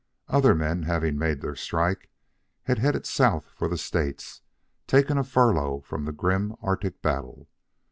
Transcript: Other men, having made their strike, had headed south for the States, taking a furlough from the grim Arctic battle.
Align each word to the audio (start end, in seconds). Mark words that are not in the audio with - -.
Other 0.29 0.55
men, 0.55 0.81
having 0.81 1.15
made 1.15 1.41
their 1.41 1.55
strike, 1.55 2.09
had 2.63 2.79
headed 2.79 3.05
south 3.05 3.51
for 3.53 3.67
the 3.67 3.77
States, 3.77 4.41
taking 4.87 5.19
a 5.19 5.23
furlough 5.23 5.81
from 5.81 6.05
the 6.05 6.11
grim 6.11 6.55
Arctic 6.63 7.03
battle. 7.03 7.47